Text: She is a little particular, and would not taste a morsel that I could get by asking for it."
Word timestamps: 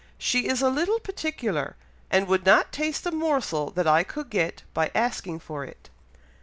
She 0.17 0.47
is 0.47 0.63
a 0.63 0.69
little 0.71 0.99
particular, 0.99 1.75
and 2.09 2.27
would 2.27 2.43
not 2.43 2.71
taste 2.71 3.05
a 3.05 3.11
morsel 3.11 3.69
that 3.73 3.85
I 3.85 4.01
could 4.03 4.31
get 4.31 4.63
by 4.73 4.89
asking 4.95 5.41
for 5.41 5.63
it." 5.63 5.91